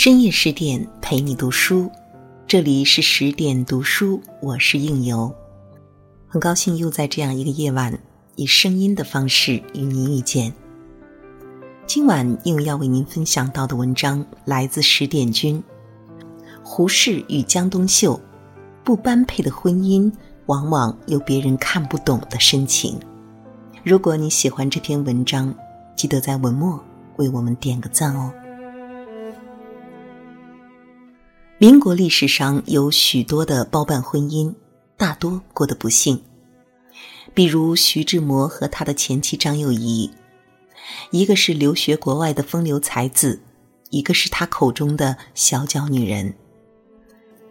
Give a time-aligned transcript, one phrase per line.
[0.00, 1.90] 深夜十点陪你读书，
[2.46, 5.34] 这里是十点读书，我是应由。
[6.28, 7.98] 很高兴又在这样一个夜晚，
[8.36, 10.52] 以声音的方式与您遇见。
[11.84, 15.60] 今晚应要为您分享到的文章来自十点君。
[16.62, 18.20] 胡适与江冬秀，
[18.84, 20.12] 不般配的婚姻，
[20.46, 22.96] 往往有别人看不懂的深情。
[23.82, 25.52] 如果你喜欢这篇文章，
[25.96, 26.80] 记得在文末
[27.16, 28.32] 为我们点个赞哦。
[31.60, 34.54] 民国历史上有许多的包办婚姻，
[34.96, 36.22] 大多过得不幸。
[37.34, 40.08] 比如徐志摩和他的前妻张幼仪，
[41.10, 43.40] 一个是留学国外的风流才子，
[43.90, 46.32] 一个是他口中的小脚女人。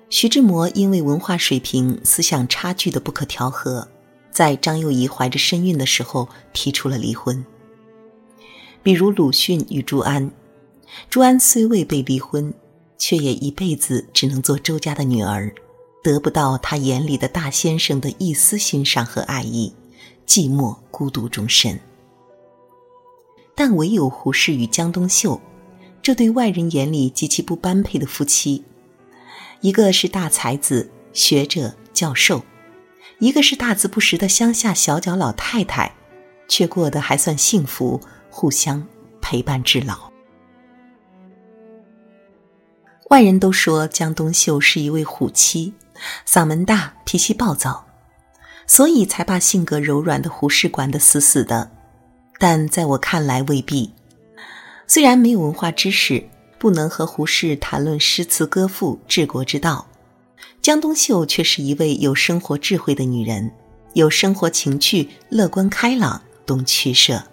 [0.10, 3.90] 徐志摩因为文化水平、思想差距的不可调和，
[4.32, 7.46] 在张幼仪怀着身孕的时候提出了离婚。
[8.82, 10.32] 比如鲁迅与朱安，
[11.10, 12.54] 朱安虽未被离婚。
[12.98, 15.54] 却也一辈子只能做周家的女儿，
[16.04, 19.74] 得不到他眼里的大先生的一丝欣赏和爱意，
[20.26, 21.80] 寂寞孤独终身。
[23.56, 25.42] 但唯有胡适与江冬秀，
[26.02, 28.64] 这对外人眼里极其不般配的夫妻，
[29.62, 32.44] 一个是大才子、学者、教授，
[33.20, 35.96] 一个是大字不识的乡下小脚老太太，
[36.48, 38.88] 却过得还算幸福，互相
[39.20, 40.07] 陪伴至老。
[43.10, 45.74] 外人都说江冬秀是一位虎妻，
[46.28, 47.86] 嗓门大，脾气暴躁，
[48.66, 51.72] 所以才把性格柔软的胡适管得死死的。
[52.38, 53.94] 但在我看来未必。
[54.88, 56.22] 虽然没有文化知识，
[56.60, 59.88] 不能和胡适谈论诗词歌赋、治国之道，
[60.62, 63.50] 江冬秀却是一位有生活智慧的女人，
[63.94, 67.24] 有生活情趣，乐观开朗，懂取舍。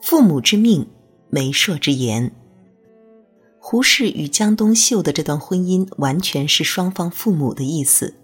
[0.00, 0.88] 父母之命。
[1.34, 2.30] 媒妁之言，
[3.58, 8.16] 胡适与江冬秀的这段婚姻完全是双方父母的意思。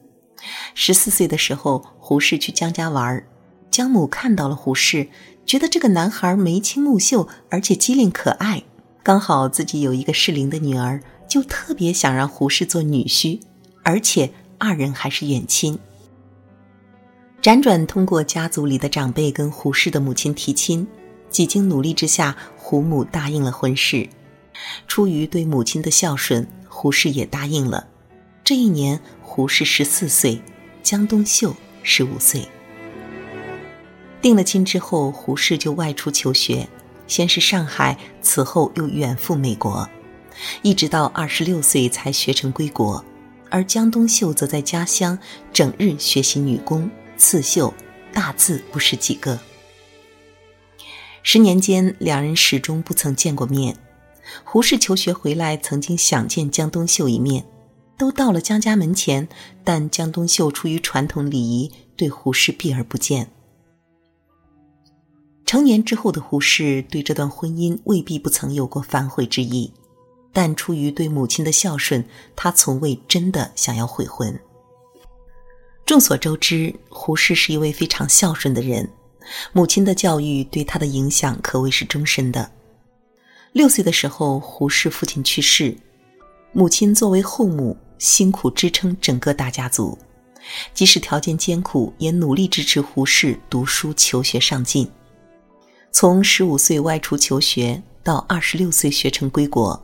[0.74, 3.26] 十四岁的时候，胡适去江家玩
[3.70, 5.08] 江母看到了胡适，
[5.46, 8.62] 觉得这个男孩眉清目秀，而且机灵可爱，
[9.02, 13.40] 刚好自己有一个适龄的女儿，就特别想让胡适做女婿，
[13.84, 15.78] 而且二人还是远亲。
[17.40, 20.86] 辗转通过家族里的长辈跟胡适的母亲提亲。
[21.30, 24.08] 几经努力之下，胡母答应了婚事。
[24.86, 27.86] 出于对母亲的孝顺，胡适也答应了。
[28.42, 30.40] 这一年，胡适十四岁，
[30.82, 32.48] 江冬秀十五岁。
[34.20, 36.68] 定了亲之后，胡适就外出求学，
[37.06, 39.88] 先是上海，此后又远赴美国，
[40.62, 43.04] 一直到二十六岁才学成归国。
[43.50, 45.18] 而江冬秀则在家乡
[45.52, 47.72] 整日学习女工、刺绣，
[48.12, 49.38] 大字不识几个。
[51.22, 53.76] 十年间，两人始终不曾见过面。
[54.44, 57.44] 胡适求学回来，曾经想见江冬秀一面，
[57.96, 59.28] 都到了江家门前，
[59.64, 63.30] 但江冬秀出于传统礼仪，对胡适避而不见。
[65.44, 69.72] 成年之后的胡适对这段婚姻未必不曾有过反悔之意，
[70.32, 72.04] 但出于对母亲的孝顺，
[72.36, 74.38] 他从未真的想要悔婚。
[75.86, 78.86] 众所周知，胡适是一位非常孝顺的人。
[79.52, 82.50] 母亲的教育对他的影响可谓是终身的。
[83.52, 85.76] 六岁的时候，胡适父亲去世，
[86.52, 89.96] 母亲作为后母，辛苦支撑整个大家族，
[90.74, 94.88] 即使条件艰苦，也努力支持胡适读书求学上进。
[95.90, 99.82] 从十五岁外出求学到二十六岁学成归国，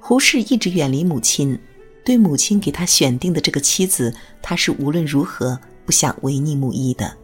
[0.00, 1.58] 胡适一直远离母亲。
[2.04, 7.16] 对母亲给他选定的这个妻子，他是无论如何不想违逆母意的。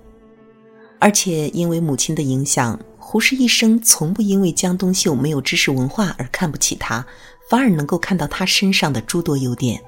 [1.03, 7.05] 而且因为母亲的影响，胡适一生从不因为江冬秀没有知识文化而看不起他，
[7.51, 9.83] 反而能够看到他身上的诸多优点。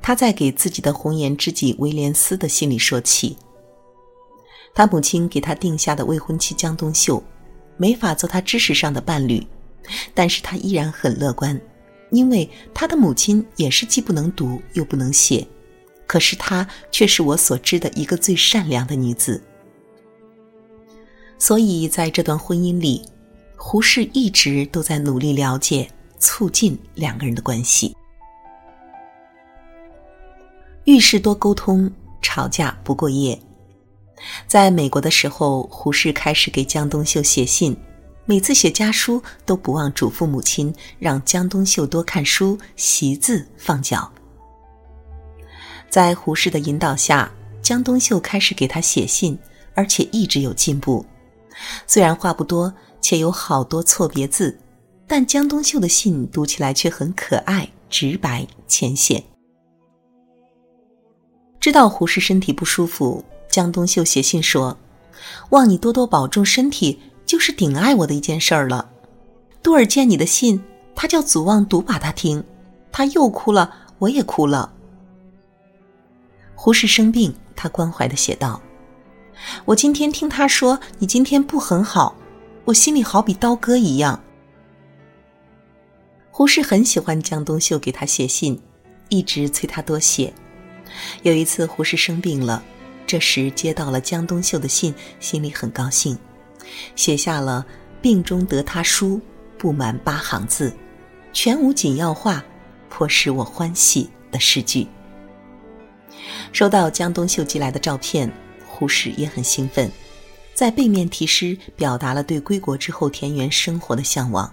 [0.00, 3.36] 他在给自己的红颜知己威廉斯的信里说起，
[4.72, 7.20] 他母亲给他定下的未婚妻江冬秀，
[7.76, 9.44] 没法做他知识上的伴侣，
[10.14, 11.60] 但是他依然很乐观，
[12.12, 15.44] 因为他的母亲也是既不能读又不能写。
[16.10, 19.40] 可是她却是我所知的一个最善良的女子，
[21.38, 23.00] 所以在这段婚姻里，
[23.56, 27.94] 胡适一直都在努力了解、促进两个人的关系。
[30.82, 31.88] 遇事多沟通，
[32.20, 33.40] 吵架不过夜。
[34.48, 37.76] 在美国的时候，胡适开始给江冬秀写信，
[38.24, 44.10] 每次写家书都不忘嘱咐母亲，让江冬秀多看书、习字、放脚。
[45.90, 49.36] 在胡适的引导下，江冬秀开始给他写信，
[49.74, 51.04] 而且一直有进步。
[51.86, 54.56] 虽然话不多，且有好多错别字，
[55.06, 59.22] 但江冬秀的信读起来却很可爱、直白、浅显。
[61.58, 64.78] 知道胡适身体不舒服，江冬秀写信说
[65.50, 68.88] ：“望你多多保重身体，就是顶爱我的一件事儿了。”
[69.62, 70.62] 杜儿见你的信，
[70.94, 72.42] 他叫祖望读把他听，
[72.90, 74.72] 他又哭了，我也哭了。
[76.62, 78.60] 胡适生病，他关怀的写道
[79.64, 82.14] ：“我今天听他说你今天不很好，
[82.66, 84.22] 我心里好比刀割一样。”
[86.30, 88.60] 胡适很喜欢江冬秀给他写信，
[89.08, 90.30] 一直催他多写。
[91.22, 92.62] 有一次胡适生病了，
[93.06, 96.14] 这时接到了江冬秀的信，心里很高兴，
[96.94, 97.64] 写下了
[98.02, 99.18] “病中得他书”。
[99.56, 100.70] 不满八行字，
[101.32, 102.44] 全无紧要话，
[102.90, 104.86] 颇使我欢喜的诗句。
[106.52, 108.30] 收到江冬秀寄来的照片，
[108.66, 109.90] 胡适也很兴奋，
[110.54, 114.52] 在背面题诗，表达了对归国之后田园生活的向往。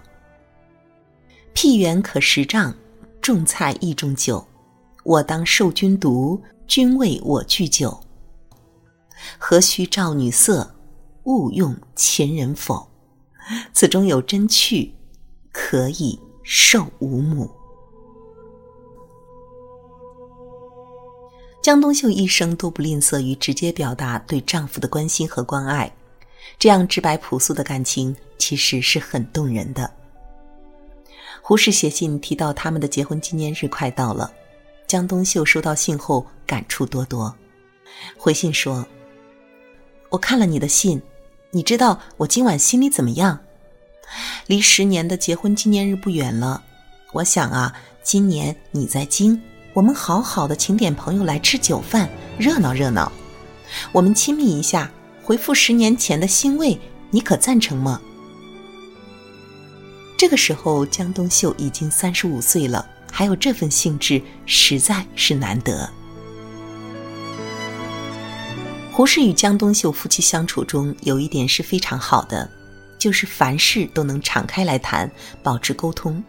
[1.52, 2.74] 僻园可十丈，
[3.20, 4.46] 种菜亦种酒。
[5.04, 7.98] 我当受君毒，君为我具酒。
[9.38, 10.74] 何须照女色，
[11.24, 12.88] 勿用前人否？
[13.72, 14.94] 此中有真趣。
[15.50, 17.50] 可以受五母。
[21.68, 25.92] 江冬秀一生都不吝啬于直接表达对丈夫的关心和关爱，
[26.58, 29.90] 这样直白朴素的感情其实是很动人的。
[31.42, 34.32] 胡适写信提到他们的结婚纪念日快到了，
[34.86, 37.36] 江冬秀收到信后感触多多，
[38.16, 38.86] 回信说
[40.08, 41.02] ：“我看了你的信，
[41.50, 43.40] 你知道我今晚心里怎么样？”
[44.48, 46.64] 离十年的结婚纪念日不远了，
[47.12, 49.38] 我想啊，今年你在京，
[49.78, 53.12] 我们好好的请点朋友来吃酒饭，热闹热闹。
[53.92, 54.90] 我们亲密一下，
[55.22, 56.76] 回复十年前的欣慰，
[57.12, 58.00] 你可赞成吗？
[60.16, 65.88] 这个时候，江冬秀已经三十五岁了，还有这份兴致，实在是难得。
[68.90, 72.50] 胡适与江冬秀夫妻相处中有一点是非常好的。
[72.98, 75.08] 就是凡事都能敞开来谈，
[75.40, 76.20] 保持沟通。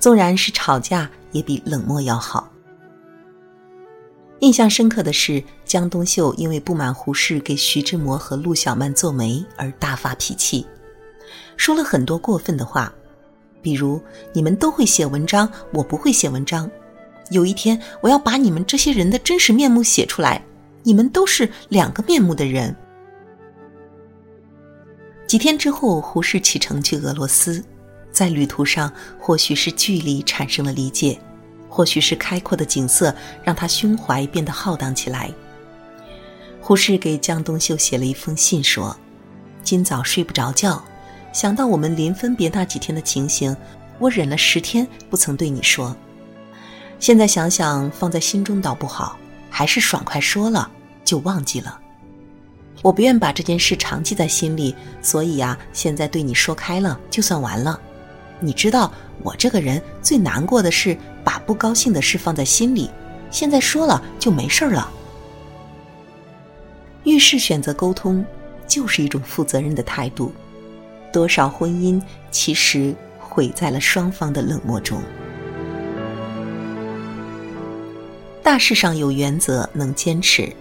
[0.00, 2.50] 纵然是吵架，也比冷漠要好。
[4.40, 10.66] 印象深刻的是，江冬秀因为不满胡适给徐志摩和陆小曼做媒而大发脾气，
[11.58, 12.90] 说了很多过分的话，
[13.60, 14.00] 比如
[14.32, 16.68] “你们都会写文章，我不会写文章。
[17.30, 20.42] 有一天，我要把你们这些人的真实面目写出来，
[20.82, 22.74] 你们都是两个面目的人。”
[25.28, 27.62] 几天之后，胡适启程去俄罗斯，
[28.12, 31.18] 在旅途上，或许是距离产生了理解，
[31.68, 35.30] 或许是开阔的景色让他胸怀变得浩荡起来。
[36.60, 38.96] 胡适给江冬秀写了一封信，说
[39.64, 40.82] ：“今早睡不着觉，
[41.32, 43.56] 想到我们临分别那几天的情形，
[43.98, 45.96] 我忍了十天不曾对你说。
[46.98, 49.16] 现在想想，放在心中倒不好，
[49.48, 50.70] 还是爽快说了，
[51.04, 51.80] 就忘记了。”
[52.82, 57.78] 我不愿把这件事长记在心里，所以呀，现在对你说开了，就算完了。
[58.40, 58.92] 你知道，
[59.22, 62.90] 我这个人最难过的是把不高兴的事放在心里，
[63.30, 64.90] 现在说了就没事了。
[67.04, 68.24] 遇事选择沟通，
[68.66, 70.32] 就是一种负责任的态度。
[71.12, 75.02] 多少婚姻其实毁在了双方的冷漠中。
[78.42, 80.52] 大事上有原则，能坚持。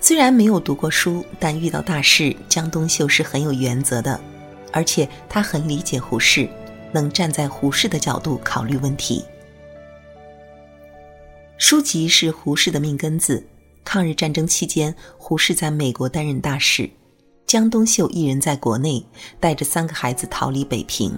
[0.00, 4.20] 虽然没有读过书，但遇到大事，江冬秀是很有原则的，
[4.74, 6.48] 而且他很理解胡适，
[6.92, 9.24] 能站在胡适的角度考虑问题。
[11.58, 13.46] 书籍是胡适的命根子。
[13.84, 16.90] 抗日战争期间，胡适在美国担任大使，
[17.46, 19.06] 江冬秀一人在国内
[19.38, 21.16] 带着三个孩子逃离北平。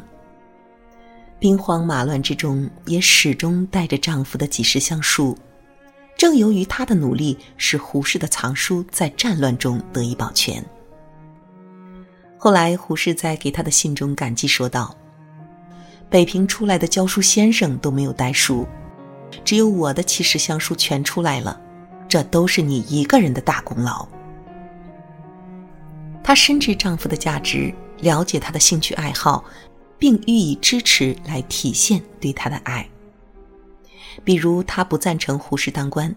[1.39, 5.35] 兵荒马乱之中，也始终带着丈夫的几十箱书。
[6.19, 10.63] 正由于她的努力，使胡适的藏书在战乱中得以保全。
[12.47, 14.97] 后来，胡适在给他的信中感激说道
[16.09, 18.65] ：“北平出来的教书先生都没有带书，
[19.45, 21.61] 只有我的七十箱书全出来了，
[22.09, 24.07] 这都是你一个人的大功劳。”
[26.23, 29.45] 她深知丈夫的价值，了解他的兴趣爱好，
[29.99, 32.89] 并予以支持来体现对他的爱。
[34.23, 36.15] 比如，他不赞成胡适当官。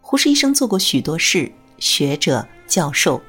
[0.00, 3.20] 胡适一生做过许多事，学者、教授，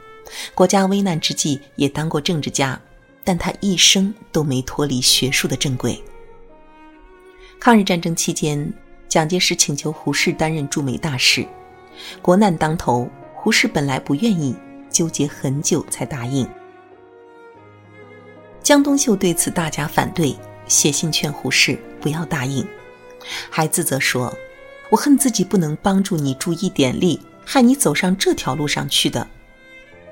[0.54, 2.80] 国家危难之际也当过政治家，
[3.24, 6.02] 但他一生都没脱离学术的正轨。
[7.60, 8.74] 抗日战争期间，
[9.08, 11.46] 蒋介石请求胡适担任驻美大使，
[12.22, 14.56] 国难当头，胡适本来不愿意，
[14.90, 16.48] 纠结很久才答应。
[18.64, 20.36] 江冬秀对此大加反对，
[20.68, 22.66] 写信劝胡适不要答应，
[23.50, 24.34] 还自责说
[24.90, 29.28] ：“我恨自己不能帮助你助一点力，害你走上这条路上去的。”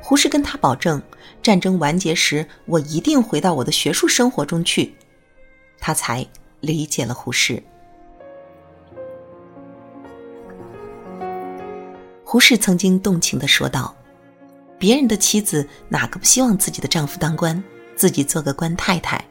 [0.02, 1.02] 胡适跟他保证，
[1.42, 4.94] 战争完结时，我一定回到我的学术生活中去。
[5.80, 6.26] 他才
[6.62, 7.62] 理解了胡适。
[12.24, 13.96] 胡适曾经动情地说道
[14.78, 17.62] ：“别人的妻子哪个不希望自己的丈夫当官，
[17.96, 19.24] 自己做个官太太？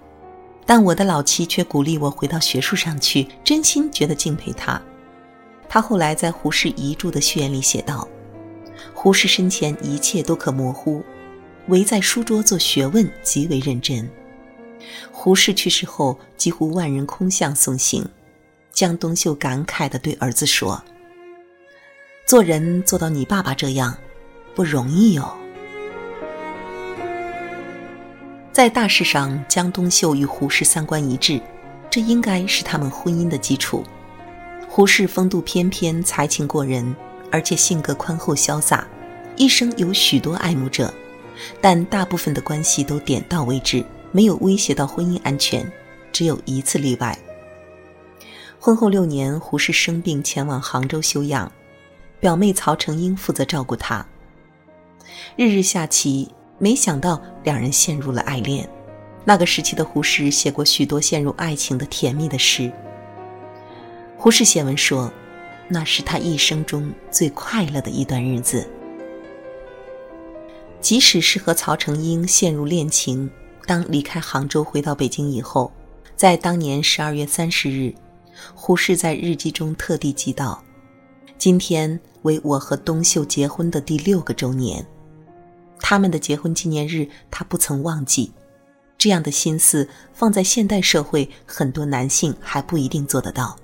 [0.67, 4.81] 但我的老妻却鼓励我回到学术上去，真心觉得敬佩她。”
[5.69, 8.09] 他后来在胡适遗著的序言里写道
[8.95, 11.03] ：“胡适生前一切都可模糊，
[11.69, 14.09] 唯在书桌做学问极为认真。
[15.11, 18.09] 胡适去世后，几乎万人空巷送行。
[18.73, 20.83] 江冬秀感慨地对儿子说。”
[22.27, 23.97] 做人做到你爸爸这样，
[24.55, 25.37] 不容易哟。
[28.53, 31.41] 在大事上，江冬秀与胡适三观一致，
[31.89, 33.83] 这应该是他们婚姻的基础。
[34.69, 36.95] 胡适风度翩翩，才情过人，
[37.31, 38.87] 而且性格宽厚潇洒，
[39.37, 40.93] 一生有许多爱慕者，
[41.61, 45.71] 但大部分的关系都点到为止，没有威胁到婚姻安全。
[46.11, 47.17] 只有一次例外。
[48.59, 51.51] 婚后六年，胡适生病，前往杭州休养。
[52.19, 54.05] 表妹曹成英负责照顾他。
[55.37, 58.69] 日日下棋，没想到两人陷入了爱恋。
[59.25, 62.73] 那个时期的胡适写过许多陷入爱情的甜蜜的诗。
[64.17, 65.13] 胡适写文说，
[65.69, 68.67] 那是他一生中最快乐的一段日子。
[70.81, 73.29] 即使是和曹成英陷入恋情，
[73.67, 75.73] 当离开杭州回到北京以后，
[76.17, 77.93] 在当年十二月三十日，
[78.55, 80.63] 胡适在日记中特地记道。
[81.37, 84.87] 今天为我和东秀结婚的第六个周年，
[85.81, 88.33] 他们的结婚纪念日，他不曾忘记。
[88.97, 93.57] 这样的心思放在现代社会，很多男性还不一定做得到。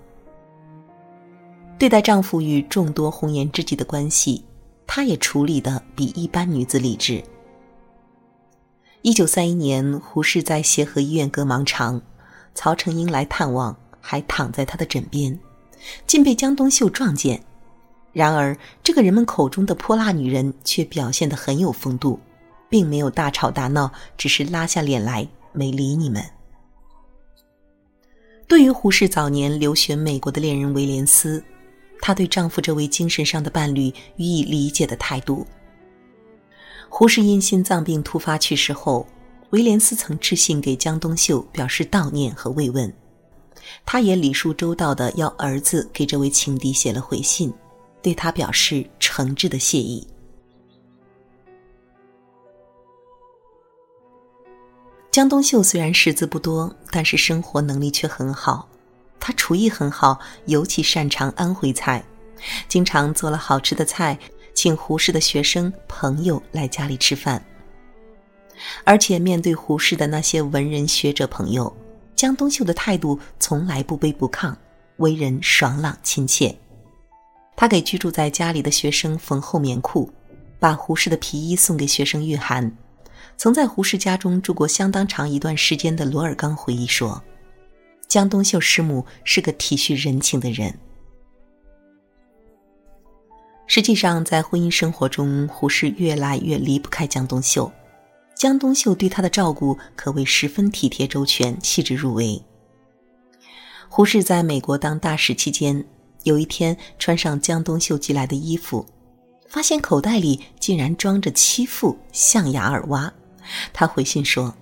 [1.78, 4.44] 对待丈夫与众多红颜知己的关系，
[4.86, 7.22] 她也处理的比一般女子理智。
[9.02, 12.00] 一九三一年，胡适在协和医院割盲肠，
[12.54, 15.38] 曹成英来探望，还躺在他的枕边，
[16.06, 17.42] 竟被江冬秀撞见。
[18.12, 22.18] 然而，这个人们口中的泼辣女人却表现得很有风度，
[22.70, 26.24] 并没有大吵大闹，只是拉下脸来没理你们。
[28.46, 31.42] 对于胡适早年留学美国的恋人威廉斯，
[32.00, 35.46] 她对丈夫这位精神上的伴侣予以理解的态度。
[36.88, 39.06] 胡适因心脏病突发去世后，
[39.50, 42.92] 威廉斯曾致信给江冬秀表示悼念和慰问，
[43.84, 47.52] 他也礼数周到的要儿子给这位情敌写了回信。
[48.02, 50.06] 对他表示诚挚的谢意。
[55.10, 58.68] 江冬秀虽然识字不多，但是生活能力却很好。
[59.18, 62.04] 他厨艺很好，尤其擅长安徽菜，
[62.68, 64.18] 经常做了好吃的菜，
[64.54, 67.42] 请胡适的学生朋友来家里吃饭。
[68.84, 71.74] 而且面对胡适的那些文人学者朋友，
[72.14, 74.54] 江冬秀的态度从来不卑不亢，
[74.98, 76.56] 为人爽朗亲切。
[77.56, 80.10] 他给居住在家里的学生缝厚棉裤，
[80.58, 82.76] 把胡适的皮衣送给学生御寒。
[83.36, 87.22] 曾在胡适家中住过相当长一段时间的罗尔刚回忆说
[88.08, 90.78] ：“江冬秀师母是个体恤人情的人。”
[93.66, 97.72] 实际上，在婚姻生活中，胡适越来越离不开江冬秀。
[98.36, 102.40] 江冬秀对他的照顾可谓十分体贴周全、细致入微。
[103.88, 105.84] 胡适在美国当大使期间。
[106.24, 108.86] 有一天，穿上江冬秀寄来的衣服，
[109.48, 113.12] 发现口袋里竟然装着七副象牙耳挖。
[113.72, 114.54] 他回信说：“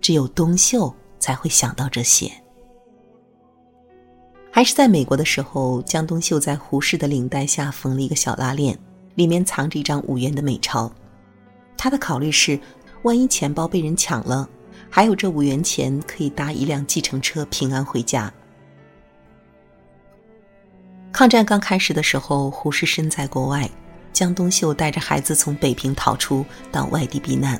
[0.00, 2.32] 只有冬秀才会想到这些。”
[4.54, 8.78] 还是在美国的时候，江冬秀在胡适的领带下缝了一个小拉链，
[9.14, 10.92] 里面藏着一张五元的美钞。
[11.74, 12.60] 他的考虑是，
[13.02, 14.46] 万一钱包被人抢了，
[14.90, 18.30] 还有这五元钱可以搭一辆计程车平安回家。
[21.10, 23.68] 抗战刚开始的时候，胡适身在国外，
[24.12, 27.58] 江冬秀带着孩子从北平逃出，到外地避难。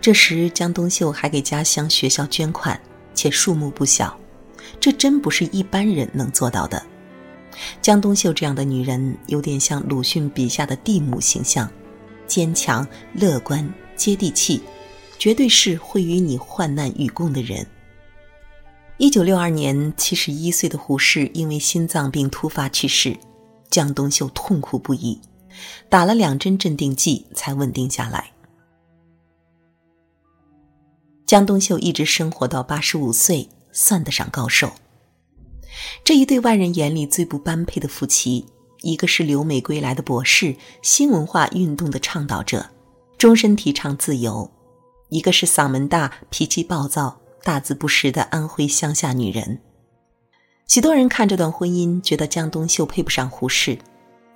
[0.00, 2.78] 这时，江冬秀还给家乡学校捐款，
[3.14, 4.18] 且数目不小，
[4.80, 6.84] 这真不是一般人能做到的。
[7.80, 11.70] 江冬秀这样的女人，有点像鲁迅笔下的地母形象，
[12.26, 14.60] 坚强、乐观、接地气，
[15.18, 17.66] 绝对是会与你患难与共的人。
[18.96, 23.16] 一九六二年，七十一岁的胡适因为心脏病突发去世，
[23.70, 25.20] 江冬秀痛苦不已，
[25.88, 28.32] 打了两针镇定剂才稳定下来。
[31.26, 34.72] 江冬秀一直生活到八十五岁，算得上高寿。
[36.02, 38.46] 这一对外人眼里最不般配的夫妻，
[38.80, 42.70] 一个是留美归来的博士，新文化运动的倡导者，
[43.18, 44.50] 终身提倡自由；
[45.10, 49.60] 一个是嗓门大、脾气暴躁、大字不识的安徽乡下女人。
[50.66, 53.78] 许多人看这段婚姻，觉得江冬秀配不上胡适，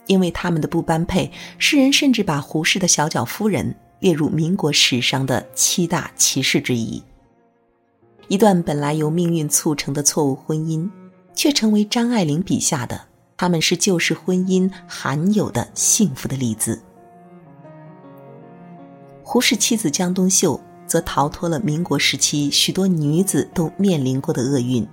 [0.06, 3.74] 因为他们的不般配，世人甚至把胡适的小脚夫人。
[4.00, 7.02] 列入民国史上的七大奇事之一。
[8.28, 10.88] 一段本来由命运促成的错误婚姻，
[11.34, 13.00] 却成为张爱玲笔下的
[13.38, 16.78] 他们是旧式婚姻罕有的幸福的例子。
[19.22, 24.86] 胡适妻子江冬秀则逃脱了民国时期许多女子都面临过的厄运，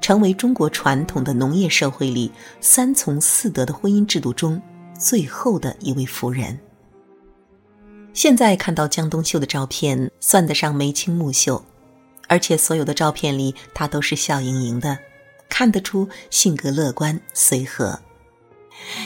[0.00, 4.60] 成为中国传统的农业社会里三从四德的婚姻制度中
[4.98, 6.58] 最后的一位夫人。
[8.12, 11.62] 现在看到江冬秀的照片，算得上眉清目秀，
[12.30, 14.96] 而且所有的照片里，她都是笑盈盈的，
[15.48, 17.98] 看得出性格乐观随和。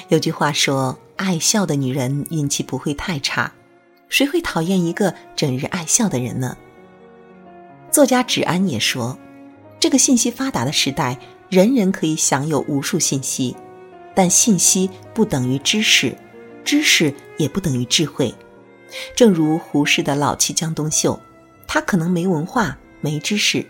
[0.08, 3.50] 有句话说：“爱笑的女人运气不会太差，
[4.10, 6.58] 谁会讨厌一个整日爱笑的人呢？”
[7.90, 9.18] 作家芷安也说
[9.80, 13.56] ：“这个信息发达的时代，人人可以享有无数信息，
[14.14, 16.14] 但信息不等于知识，
[16.62, 18.34] 知识也不等于智慧。”
[19.16, 21.18] 正如胡适的老妻江冬秀，
[21.66, 23.66] 她可能没文化、没知识，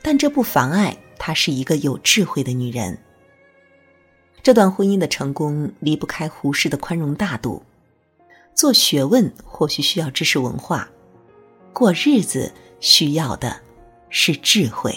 [0.00, 2.96] 但这不妨碍她是一个有智慧的女人。
[4.42, 7.62] 这段婚姻的成功离不开胡适的宽容大度。
[8.54, 10.88] 做学问或许需要知识文化，
[11.74, 13.60] 过日子需要的
[14.08, 14.94] 是智慧。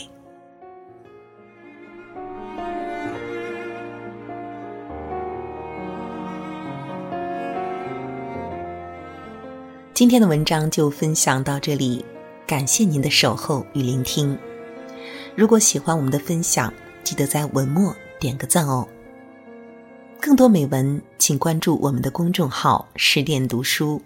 [9.93, 12.03] 今天的文章就分享到这里，
[12.45, 14.37] 感谢您的守候与聆听。
[15.35, 16.71] 如果喜欢我们的分享，
[17.03, 18.87] 记得在文末点个赞哦。
[20.19, 24.01] 更多美文，请关注我们的公众号“十点读书”。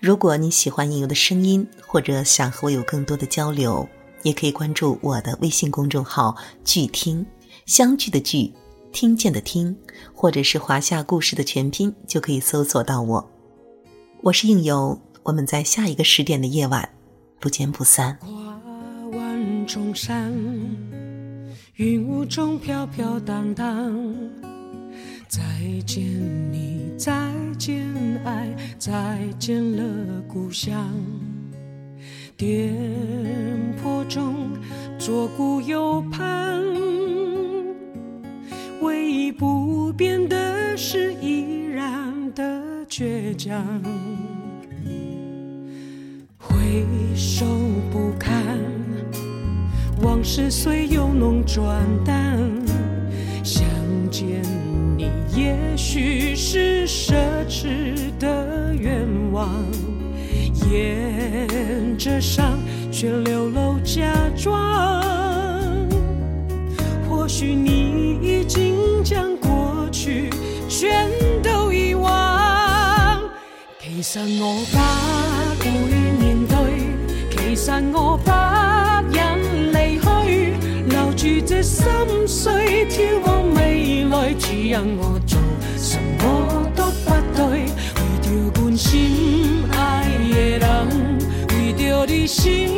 [0.00, 3.88] 如果你喜欢应由的声音，或者想和我有更多的交流，
[4.22, 7.24] 也可以关注我的微信公众号“聚听”，
[7.66, 8.52] 相聚的聚，
[8.92, 9.76] 听见的听，
[10.12, 13.30] 或者是华夏故事的全拼，就可以搜索到我。
[14.22, 15.00] 我是应由。
[15.22, 16.88] 我们在下一个十点的夜晚
[17.40, 18.16] 不见不散。
[18.20, 18.28] 跨
[19.12, 20.32] 万重山
[21.76, 24.14] 云雾中飘飘荡荡
[25.26, 25.40] 再
[25.86, 26.04] 见
[26.52, 27.82] 你再见
[28.24, 30.94] 爱再见了故乡。
[32.36, 32.74] 颠
[33.82, 34.50] 簸中
[34.98, 36.62] 左顾右盼
[38.80, 43.82] 唯一不变的是依然的倔强。
[46.70, 47.44] 回首
[47.90, 48.56] 不堪，
[50.02, 52.38] 往事虽由浓转淡。
[53.42, 53.64] 相
[54.08, 54.40] 见
[54.96, 57.12] 你，也许是奢
[57.48, 59.50] 侈的愿望。
[60.70, 62.56] 沿着伤，
[62.92, 64.72] 却流露假装。
[67.08, 70.30] 或许你已经将过去
[70.68, 71.10] 全
[71.42, 73.20] 都遗忘。
[73.80, 75.20] 其实我不会。
[75.62, 76.09] 其
[77.62, 78.30] 实我不
[79.12, 79.20] 忍
[79.70, 80.54] 离去，
[80.88, 81.84] 留住这心
[82.26, 84.32] 碎，眺望未来。
[84.38, 85.38] 只因我做
[85.76, 90.68] 什么都不对，为着关心爱的人，
[91.50, 92.70] 为着你心。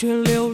[0.00, 0.47] 却留